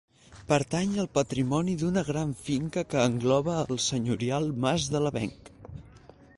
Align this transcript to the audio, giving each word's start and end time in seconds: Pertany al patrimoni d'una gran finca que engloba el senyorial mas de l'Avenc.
Pertany 0.51 0.95
al 1.01 1.09
patrimoni 1.17 1.75
d'una 1.81 2.03
gran 2.07 2.33
finca 2.47 2.85
que 2.95 3.05
engloba 3.11 3.61
el 3.67 3.81
senyorial 3.89 4.53
mas 4.65 4.89
de 4.95 5.03
l'Avenc. 5.07 5.57